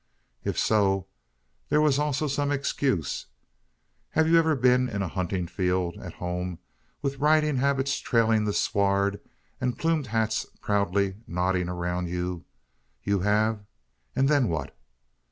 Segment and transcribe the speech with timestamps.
[0.43, 1.05] If so,
[1.69, 3.27] there was also some excuse.
[4.13, 6.57] Have you ever been in a hunting field, at home,
[7.03, 9.19] with riding habits trailing the sward,
[9.61, 12.45] and plumed hats proudly nodding around you?
[13.03, 13.63] You have:
[14.15, 14.75] and then what?